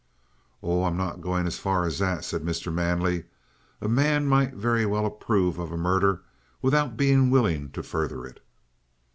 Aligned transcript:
"Oh, 0.63 0.83
I'm 0.85 0.97
not 0.97 1.21
going 1.21 1.45
as 1.45 1.59
far 1.59 1.85
as 1.85 1.99
that," 1.99 2.25
said 2.25 2.41
Mr. 2.41 2.73
Manley. 2.73 3.25
"A 3.81 3.87
man 3.87 4.25
might 4.25 4.55
very 4.55 4.83
well 4.83 5.05
approve 5.05 5.59
of 5.59 5.71
a 5.71 5.77
murder 5.77 6.23
without 6.59 6.97
being 6.97 7.29
willing 7.29 7.69
to 7.73 7.83
further 7.83 8.25
it." 8.25 8.39